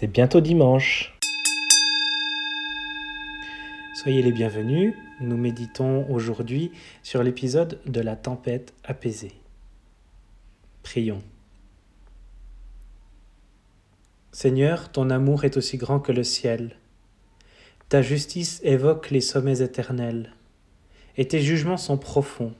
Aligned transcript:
C'est 0.00 0.06
bientôt 0.06 0.40
dimanche. 0.40 1.18
Soyez 3.96 4.22
les 4.22 4.30
bienvenus. 4.30 4.94
Nous 5.20 5.36
méditons 5.36 6.08
aujourd'hui 6.08 6.70
sur 7.02 7.24
l'épisode 7.24 7.80
de 7.84 8.00
la 8.00 8.14
tempête 8.14 8.74
apaisée. 8.84 9.32
Prions. 10.84 11.24
Seigneur, 14.30 14.92
ton 14.92 15.10
amour 15.10 15.42
est 15.42 15.56
aussi 15.56 15.78
grand 15.78 15.98
que 15.98 16.12
le 16.12 16.22
ciel. 16.22 16.76
Ta 17.88 18.00
justice 18.00 18.60
évoque 18.62 19.10
les 19.10 19.20
sommets 19.20 19.62
éternels, 19.62 20.32
et 21.16 21.26
tes 21.26 21.40
jugements 21.40 21.76
sont 21.76 21.98
profonds. 21.98 22.54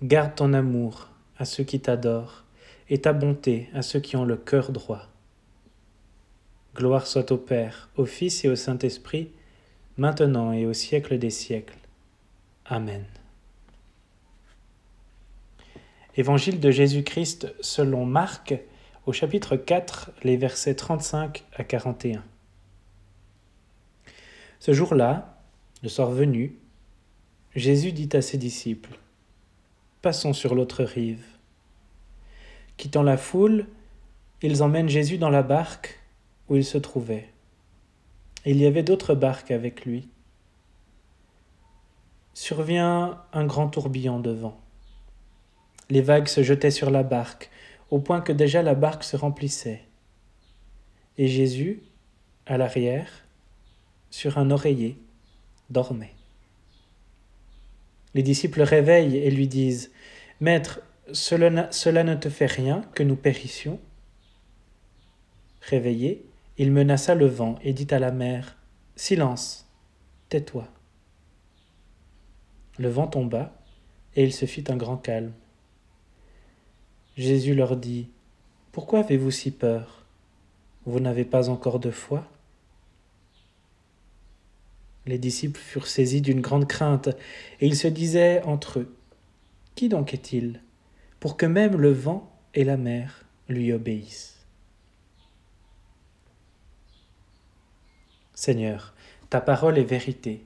Garde 0.00 0.36
ton 0.36 0.52
amour 0.52 1.08
à 1.38 1.44
ceux 1.44 1.64
qui 1.64 1.80
t'adorent, 1.80 2.44
et 2.88 3.00
ta 3.00 3.12
bonté 3.12 3.68
à 3.74 3.82
ceux 3.82 3.98
qui 3.98 4.14
ont 4.14 4.24
le 4.24 4.36
cœur 4.36 4.70
droit. 4.70 5.08
Gloire 6.74 7.06
soit 7.06 7.30
au 7.30 7.36
Père, 7.36 7.88
au 7.96 8.04
Fils 8.04 8.44
et 8.44 8.48
au 8.48 8.56
Saint-Esprit, 8.56 9.30
maintenant 9.96 10.52
et 10.52 10.66
au 10.66 10.72
siècle 10.72 11.18
des 11.18 11.30
siècles. 11.30 11.78
Amen. 12.66 13.04
Évangile 16.16 16.58
de 16.58 16.72
Jésus-Christ 16.72 17.54
selon 17.60 18.04
Marc, 18.06 18.54
au 19.06 19.12
chapitre 19.12 19.54
4, 19.56 20.10
les 20.24 20.36
versets 20.36 20.74
35 20.74 21.44
à 21.54 21.62
41. 21.62 22.24
Ce 24.58 24.72
jour-là, 24.72 25.38
le 25.84 25.88
soir 25.88 26.10
venu, 26.10 26.56
Jésus 27.54 27.92
dit 27.92 28.08
à 28.16 28.22
ses 28.22 28.38
disciples, 28.38 28.98
Passons 30.02 30.32
sur 30.32 30.56
l'autre 30.56 30.82
rive. 30.82 31.24
Quittant 32.76 33.04
la 33.04 33.16
foule, 33.16 33.66
ils 34.42 34.62
emmènent 34.64 34.88
Jésus 34.88 35.18
dans 35.18 35.30
la 35.30 35.44
barque 35.44 36.00
où 36.48 36.56
il 36.56 36.64
se 36.64 36.78
trouvait. 36.78 37.28
Il 38.46 38.58
y 38.58 38.66
avait 38.66 38.82
d'autres 38.82 39.14
barques 39.14 39.50
avec 39.50 39.84
lui. 39.84 40.08
Survient 42.34 43.22
un 43.32 43.46
grand 43.46 43.68
tourbillon 43.68 44.20
de 44.20 44.30
vent. 44.30 44.60
Les 45.90 46.02
vagues 46.02 46.28
se 46.28 46.42
jetaient 46.42 46.70
sur 46.70 46.90
la 46.90 47.02
barque, 47.02 47.50
au 47.90 47.98
point 47.98 48.20
que 48.20 48.32
déjà 48.32 48.62
la 48.62 48.74
barque 48.74 49.04
se 49.04 49.16
remplissait. 49.16 49.84
Et 51.16 51.28
Jésus, 51.28 51.82
à 52.46 52.58
l'arrière, 52.58 53.24
sur 54.10 54.38
un 54.38 54.50
oreiller, 54.50 54.98
dormait. 55.70 56.14
Les 58.14 58.22
disciples 58.22 58.62
réveillent 58.62 59.18
et 59.18 59.30
lui 59.30 59.48
disent 59.48 59.90
Maître, 60.40 60.80
cela 61.12 62.04
ne 62.04 62.14
te 62.14 62.28
fait 62.28 62.46
rien 62.46 62.82
que 62.94 63.02
nous 63.02 63.16
périssions 63.16 63.80
Réveillé, 65.60 66.26
il 66.56 66.70
menaça 66.70 67.14
le 67.14 67.26
vent 67.26 67.56
et 67.62 67.72
dit 67.72 67.92
à 67.92 67.98
la 67.98 68.12
mer 68.12 68.56
Silence, 68.96 69.68
tais-toi. 70.28 70.68
Le 72.78 72.88
vent 72.88 73.08
tomba, 73.08 73.56
et 74.14 74.22
il 74.22 74.32
se 74.32 74.46
fit 74.46 74.64
un 74.68 74.76
grand 74.76 74.96
calme. 74.96 75.32
Jésus 77.16 77.54
leur 77.54 77.76
dit 77.76 78.08
Pourquoi 78.70 79.00
avez-vous 79.00 79.32
si 79.32 79.50
peur? 79.50 80.06
Vous 80.86 81.00
n'avez 81.00 81.24
pas 81.24 81.48
encore 81.48 81.80
de 81.80 81.90
foi? 81.90 82.24
Les 85.06 85.18
disciples 85.18 85.60
furent 85.60 85.86
saisis 85.86 86.20
d'une 86.20 86.40
grande 86.40 86.68
crainte, 86.68 87.08
et 87.60 87.66
ils 87.66 87.76
se 87.76 87.88
disaient 87.88 88.42
entre 88.44 88.80
eux 88.80 88.96
Qui 89.74 89.88
donc 89.88 90.14
est-il 90.14 90.60
pour 91.18 91.36
que 91.36 91.46
même 91.46 91.76
le 91.76 91.90
vent 91.90 92.30
et 92.52 92.64
la 92.64 92.76
mer 92.76 93.24
lui 93.48 93.72
obéissent? 93.72 94.33
Seigneur, 98.44 98.92
ta 99.30 99.40
parole 99.40 99.78
est 99.78 99.84
vérité. 99.84 100.44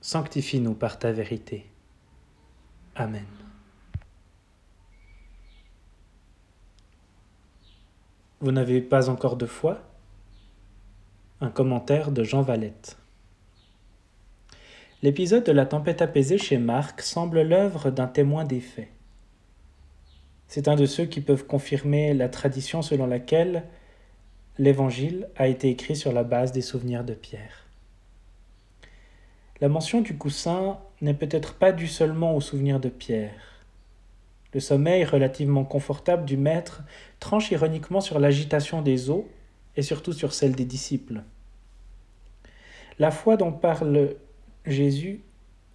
Sanctifie-nous 0.00 0.74
par 0.74 0.98
ta 0.98 1.12
vérité. 1.12 1.66
Amen. 2.96 3.28
Vous 8.40 8.50
n'avez 8.50 8.80
pas 8.80 9.08
encore 9.08 9.36
de 9.36 9.46
foi? 9.46 9.80
Un 11.40 11.50
commentaire 11.50 12.10
de 12.10 12.24
Jean 12.24 12.42
Valette. 12.42 12.96
L'épisode 15.04 15.44
de 15.44 15.52
la 15.52 15.64
tempête 15.64 16.02
apaisée 16.02 16.38
chez 16.38 16.58
Marc 16.58 17.02
semble 17.02 17.42
l'œuvre 17.42 17.92
d'un 17.92 18.08
témoin 18.08 18.42
des 18.42 18.60
faits. 18.60 18.90
C'est 20.48 20.66
un 20.66 20.74
de 20.74 20.86
ceux 20.86 21.04
qui 21.04 21.20
peuvent 21.20 21.46
confirmer 21.46 22.14
la 22.14 22.28
tradition 22.28 22.82
selon 22.82 23.06
laquelle 23.06 23.62
l'Évangile 24.58 25.28
a 25.36 25.46
été 25.46 25.68
écrit 25.70 25.94
sur 25.94 26.12
la 26.12 26.24
base 26.24 26.50
des 26.50 26.62
souvenirs 26.62 27.04
de 27.04 27.14
Pierre. 27.14 27.66
La 29.60 29.68
mention 29.68 30.00
du 30.00 30.16
coussin 30.16 30.78
n'est 31.00 31.14
peut-être 31.14 31.54
pas 31.54 31.72
due 31.72 31.86
seulement 31.86 32.34
aux 32.34 32.40
souvenirs 32.40 32.80
de 32.80 32.88
Pierre. 32.88 33.64
Le 34.52 34.60
sommeil 34.60 35.04
relativement 35.04 35.64
confortable 35.64 36.24
du 36.24 36.36
maître 36.36 36.82
tranche 37.20 37.50
ironiquement 37.50 38.00
sur 38.00 38.18
l'agitation 38.18 38.82
des 38.82 39.10
eaux 39.10 39.28
et 39.76 39.82
surtout 39.82 40.12
sur 40.12 40.32
celle 40.32 40.56
des 40.56 40.64
disciples. 40.64 41.22
La 42.98 43.12
foi 43.12 43.36
dont 43.36 43.52
parle 43.52 44.16
Jésus 44.66 45.20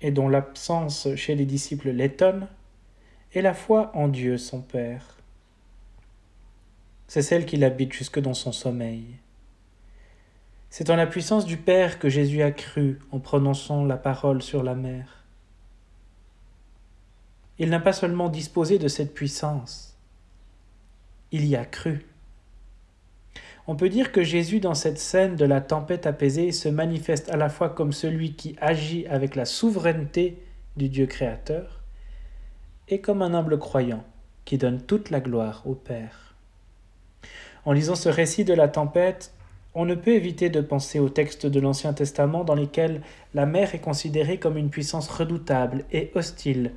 et 0.01 0.11
dont 0.11 0.27
l'absence 0.27 1.07
chez 1.15 1.35
les 1.35 1.45
disciples 1.45 1.91
l'étonne 1.91 2.47
est 3.33 3.41
la 3.41 3.53
foi 3.53 3.91
en 3.93 4.09
Dieu 4.09 4.37
son 4.37 4.61
Père 4.61 5.17
c'est 7.13 7.21
celle 7.21 7.45
qui 7.45 7.57
l'habite 7.57 7.93
jusque 7.93 8.19
dans 8.19 8.33
son 8.33 8.51
sommeil. 8.51 9.05
C'est 10.71 10.89
en 10.89 10.95
la 10.95 11.05
puissance 11.05 11.45
du 11.45 11.57
Père 11.57 11.99
que 11.99 12.09
Jésus 12.09 12.41
a 12.41 12.51
cru 12.51 12.97
en 13.11 13.19
prononçant 13.19 13.85
la 13.85 13.97
parole 13.97 14.41
sur 14.41 14.63
la 14.63 14.73
mer. 14.73 15.23
Il 17.59 17.69
n'a 17.69 17.79
pas 17.79 17.93
seulement 17.93 18.29
disposé 18.29 18.79
de 18.79 18.87
cette 18.87 19.13
puissance, 19.13 19.95
il 21.31 21.45
y 21.45 21.55
a 21.55 21.65
cru. 21.65 22.03
On 23.67 23.75
peut 23.75 23.89
dire 23.89 24.11
que 24.11 24.23
Jésus, 24.23 24.59
dans 24.59 24.73
cette 24.73 24.97
scène 24.97 25.35
de 25.35 25.45
la 25.45 25.61
tempête 25.61 26.07
apaisée, 26.07 26.51
se 26.51 26.67
manifeste 26.67 27.29
à 27.29 27.37
la 27.37 27.49
fois 27.49 27.69
comme 27.69 27.93
celui 27.93 28.33
qui 28.33 28.55
agit 28.59 29.05
avec 29.05 29.35
la 29.35 29.45
souveraineté 29.45 30.41
du 30.77 30.89
Dieu 30.89 31.05
créateur 31.05 31.83
et 32.87 33.01
comme 33.01 33.21
un 33.21 33.35
humble 33.35 33.59
croyant 33.59 34.03
qui 34.45 34.57
donne 34.57 34.81
toute 34.81 35.11
la 35.11 35.19
gloire 35.19 35.61
au 35.67 35.75
Père. 35.75 36.32
En 37.65 37.71
lisant 37.71 37.95
ce 37.95 38.09
récit 38.09 38.43
de 38.43 38.53
la 38.53 38.67
tempête, 38.67 39.33
on 39.75 39.85
ne 39.85 39.95
peut 39.95 40.13
éviter 40.13 40.49
de 40.49 40.61
penser 40.61 40.99
aux 40.99 41.09
textes 41.09 41.45
de 41.45 41.59
l'Ancien 41.59 41.93
Testament 41.93 42.43
dans 42.43 42.55
lesquels 42.55 43.01
la 43.33 43.45
mer 43.45 43.73
est 43.73 43.79
considérée 43.79 44.37
comme 44.37 44.57
une 44.57 44.69
puissance 44.69 45.09
redoutable 45.09 45.85
et 45.91 46.11
hostile 46.13 46.73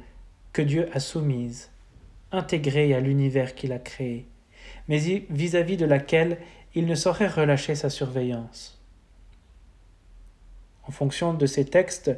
que 0.52 0.62
Dieu 0.62 0.88
a 0.94 1.00
soumise, 1.00 1.70
intégrée 2.32 2.94
à 2.94 3.00
l'univers 3.00 3.54
qu'il 3.54 3.72
a 3.72 3.78
créé, 3.78 4.26
mais 4.88 4.98
vis-à-vis 5.28 5.76
de 5.76 5.84
laquelle 5.84 6.38
il 6.74 6.86
ne 6.86 6.94
saurait 6.94 7.28
relâcher 7.28 7.74
sa 7.74 7.90
surveillance. 7.90 8.80
En 10.88 10.92
fonction 10.92 11.34
de 11.34 11.46
ces 11.46 11.64
textes, 11.64 12.12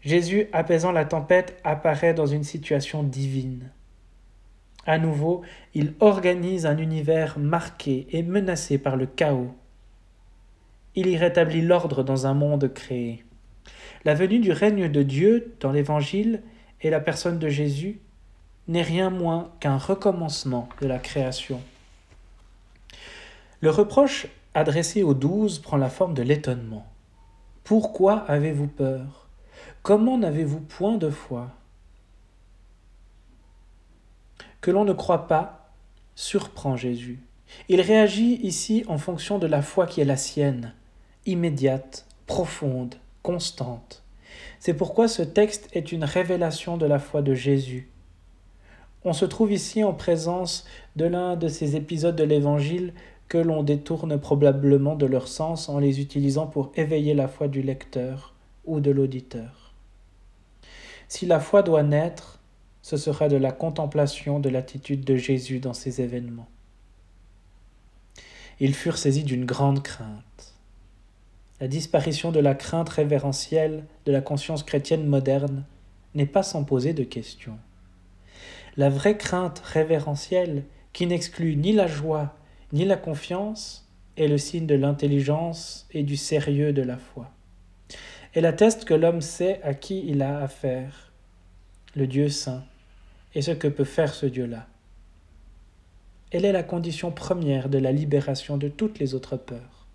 Jésus 0.00 0.48
apaisant 0.52 0.92
la 0.92 1.04
tempête 1.04 1.58
apparaît 1.64 2.14
dans 2.14 2.26
une 2.26 2.44
situation 2.44 3.02
divine. 3.02 3.70
À 4.86 4.98
nouveau, 4.98 5.42
il 5.74 5.94
organise 6.00 6.66
un 6.66 6.78
univers 6.78 7.38
marqué 7.38 8.06
et 8.10 8.22
menacé 8.22 8.78
par 8.78 8.96
le 8.96 9.06
chaos. 9.06 9.54
Il 10.94 11.08
y 11.08 11.16
rétablit 11.16 11.62
l'ordre 11.62 12.02
dans 12.02 12.26
un 12.26 12.34
monde 12.34 12.72
créé. 12.72 13.24
La 14.04 14.14
venue 14.14 14.38
du 14.38 14.52
règne 14.52 14.88
de 14.90 15.02
Dieu 15.02 15.54
dans 15.60 15.72
l'Évangile 15.72 16.42
et 16.82 16.90
la 16.90 17.00
personne 17.00 17.38
de 17.38 17.48
Jésus 17.48 18.00
n'est 18.68 18.82
rien 18.82 19.10
moins 19.10 19.50
qu'un 19.60 19.78
recommencement 19.78 20.68
de 20.80 20.86
la 20.86 20.98
création. 20.98 21.60
Le 23.60 23.70
reproche 23.70 24.26
adressé 24.52 25.02
aux 25.02 25.14
douze 25.14 25.58
prend 25.58 25.78
la 25.78 25.88
forme 25.88 26.14
de 26.14 26.22
l'étonnement. 26.22 26.86
Pourquoi 27.64 28.18
avez-vous 28.28 28.66
peur? 28.66 29.28
Comment 29.82 30.18
n'avez-vous 30.18 30.60
point 30.60 30.96
de 30.98 31.08
foi? 31.08 31.50
Que 34.64 34.70
l'on 34.70 34.86
ne 34.86 34.94
croit 34.94 35.26
pas 35.28 35.68
surprend 36.14 36.74
Jésus. 36.74 37.20
Il 37.68 37.82
réagit 37.82 38.40
ici 38.42 38.82
en 38.88 38.96
fonction 38.96 39.38
de 39.38 39.46
la 39.46 39.60
foi 39.60 39.86
qui 39.86 40.00
est 40.00 40.06
la 40.06 40.16
sienne, 40.16 40.72
immédiate, 41.26 42.06
profonde, 42.26 42.94
constante. 43.22 44.02
C'est 44.60 44.72
pourquoi 44.72 45.06
ce 45.06 45.20
texte 45.20 45.68
est 45.74 45.92
une 45.92 46.04
révélation 46.04 46.78
de 46.78 46.86
la 46.86 46.98
foi 46.98 47.20
de 47.20 47.34
Jésus. 47.34 47.90
On 49.04 49.12
se 49.12 49.26
trouve 49.26 49.52
ici 49.52 49.84
en 49.84 49.92
présence 49.92 50.64
de 50.96 51.04
l'un 51.04 51.36
de 51.36 51.48
ces 51.48 51.76
épisodes 51.76 52.16
de 52.16 52.24
l'Évangile 52.24 52.94
que 53.28 53.36
l'on 53.36 53.64
détourne 53.64 54.18
probablement 54.18 54.94
de 54.94 55.04
leur 55.04 55.28
sens 55.28 55.68
en 55.68 55.78
les 55.78 56.00
utilisant 56.00 56.46
pour 56.46 56.72
éveiller 56.74 57.12
la 57.12 57.28
foi 57.28 57.48
du 57.48 57.60
lecteur 57.60 58.32
ou 58.64 58.80
de 58.80 58.90
l'auditeur. 58.90 59.74
Si 61.08 61.26
la 61.26 61.38
foi 61.38 61.62
doit 61.62 61.82
naître, 61.82 62.40
ce 62.84 62.98
sera 62.98 63.28
de 63.28 63.36
la 63.36 63.50
contemplation 63.50 64.40
de 64.40 64.50
l'attitude 64.50 65.04
de 65.04 65.16
Jésus 65.16 65.58
dans 65.58 65.72
ces 65.72 66.02
événements. 66.02 66.50
ils 68.60 68.74
furent 68.74 68.98
saisis 68.98 69.24
d'une 69.24 69.46
grande 69.46 69.82
crainte. 69.82 70.54
La 71.62 71.66
disparition 71.66 72.30
de 72.30 72.40
la 72.40 72.54
crainte 72.54 72.90
révérentielle 72.90 73.84
de 74.04 74.12
la 74.12 74.20
conscience 74.20 74.62
chrétienne 74.62 75.06
moderne 75.06 75.64
n'est 76.14 76.26
pas 76.26 76.42
sans 76.42 76.62
poser 76.62 76.92
de 76.92 77.04
questions. 77.04 77.58
La 78.76 78.90
vraie 78.90 79.16
crainte 79.16 79.60
révérentielle, 79.60 80.64
qui 80.92 81.06
n'exclut 81.06 81.56
ni 81.56 81.72
la 81.72 81.86
joie 81.86 82.36
ni 82.74 82.84
la 82.84 82.98
confiance, 82.98 83.88
est 84.18 84.28
le 84.28 84.36
signe 84.36 84.66
de 84.66 84.74
l'intelligence 84.74 85.86
et 85.90 86.02
du 86.02 86.18
sérieux 86.18 86.74
de 86.74 86.82
la 86.82 86.98
foi. 86.98 87.30
Elle 88.34 88.44
atteste 88.44 88.84
que 88.84 88.92
l'homme 88.92 89.22
sait 89.22 89.62
à 89.62 89.72
qui 89.72 90.04
il 90.06 90.20
a 90.20 90.40
affaire, 90.40 91.12
le 91.94 92.06
Dieu 92.06 92.28
saint, 92.28 92.64
et 93.34 93.42
ce 93.42 93.50
que 93.50 93.68
peut 93.68 93.84
faire 93.84 94.14
ce 94.14 94.26
Dieu-là? 94.26 94.66
Elle 96.30 96.44
est 96.44 96.52
la 96.52 96.62
condition 96.62 97.12
première 97.12 97.68
de 97.68 97.78
la 97.78 97.92
libération 97.92 98.56
de 98.56 98.68
toutes 98.68 98.98
les 98.98 99.14
autres 99.14 99.36
peurs. 99.36 99.86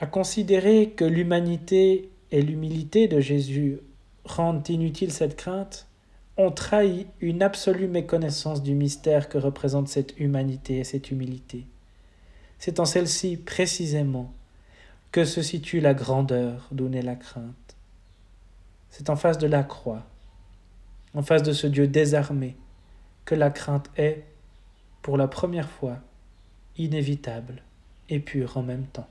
À 0.00 0.06
considérer 0.06 0.90
que 0.90 1.04
l'humanité 1.04 2.08
et 2.30 2.42
l'humilité 2.42 3.08
de 3.08 3.20
Jésus 3.20 3.78
rendent 4.24 4.68
inutile 4.68 5.12
cette 5.12 5.36
crainte, 5.36 5.86
on 6.36 6.50
trahit 6.50 7.06
une 7.20 7.42
absolue 7.42 7.86
méconnaissance 7.86 8.62
du 8.62 8.74
mystère 8.74 9.28
que 9.28 9.38
représente 9.38 9.88
cette 9.88 10.18
humanité 10.18 10.78
et 10.78 10.84
cette 10.84 11.10
humilité. 11.10 11.66
C'est 12.58 12.80
en 12.80 12.84
celle-ci 12.84 13.36
précisément 13.36 14.32
que 15.12 15.24
se 15.24 15.42
situe 15.42 15.80
la 15.80 15.94
grandeur 15.94 16.68
d'où 16.72 16.88
naît 16.88 17.02
la 17.02 17.14
crainte. 17.14 17.76
C'est 18.90 19.10
en 19.10 19.16
face 19.16 19.38
de 19.38 19.46
la 19.46 19.62
croix, 19.62 20.04
en 21.14 21.22
face 21.22 21.42
de 21.42 21.52
ce 21.52 21.66
Dieu 21.66 21.86
désarmé, 21.86 22.56
que 23.24 23.34
la 23.34 23.50
crainte 23.50 23.90
est, 23.96 24.24
pour 25.02 25.16
la 25.16 25.28
première 25.28 25.70
fois, 25.70 25.98
inévitable 26.76 27.62
et 28.08 28.20
pure 28.20 28.56
en 28.56 28.62
même 28.62 28.86
temps. 28.86 29.08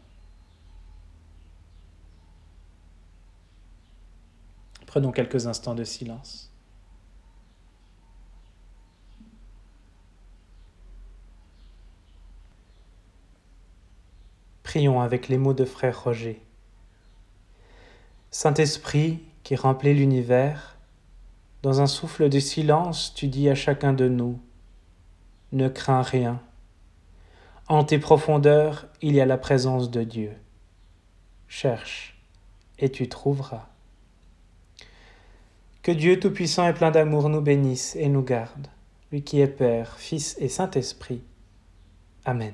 Prenons 4.86 5.12
quelques 5.12 5.48
instants 5.48 5.74
de 5.74 5.84
silence. 5.84 6.52
Prions 14.62 15.02
avec 15.02 15.30
les 15.30 15.38
mots 15.38 15.54
de 15.54 15.66
frère 15.66 16.04
Roger. 16.04 16.44
Saint-Esprit 18.30 19.24
qui 19.44 19.56
remplit 19.56 19.94
l'univers, 19.94 20.73
dans 21.64 21.80
un 21.80 21.88
souffle 21.88 22.28
de 22.28 22.40
silence, 22.40 23.14
tu 23.16 23.28
dis 23.28 23.50
à 23.50 23.56
chacun 23.56 23.94
de 23.94 24.10
nous, 24.10 24.38
ne 25.54 25.70
crains 25.70 26.02
rien. 26.02 26.42
En 27.70 27.86
tes 27.86 28.00
profondeurs, 28.00 28.88
il 29.02 29.16
y 29.16 29.22
a 29.22 29.26
la 29.26 29.38
présence 29.38 29.90
de 29.90 30.04
Dieu. 30.04 30.34
Cherche, 31.48 32.22
et 32.80 32.90
tu 32.90 33.08
trouveras. 33.08 33.70
Que 35.84 35.94
Dieu 35.94 36.20
Tout-Puissant 36.20 36.68
et 36.68 36.74
plein 36.74 36.92
d'amour 36.92 37.30
nous 37.30 37.42
bénisse 37.42 37.96
et 37.96 38.10
nous 38.10 38.24
garde, 38.24 38.68
lui 39.14 39.24
qui 39.24 39.40
est 39.40 39.48
Père, 39.48 39.96
Fils 39.98 40.36
et 40.40 40.50
Saint-Esprit. 40.50 41.22
Amen. 42.26 42.54